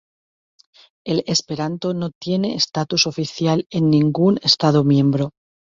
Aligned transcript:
El 1.05 1.23
esperanto 1.27 1.93
no 1.93 2.09
tiene 2.09 2.55
estatus 2.55 3.05
oficial 3.05 3.67
en 3.69 3.91
ningún 3.91 4.39
Estado 4.41 4.83
miembro. 4.83 5.29